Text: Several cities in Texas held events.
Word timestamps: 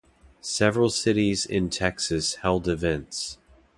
Several 0.41 0.89
cities 0.89 1.45
in 1.45 1.69
Texas 1.69 2.37
held 2.37 2.67
events. 2.67 3.37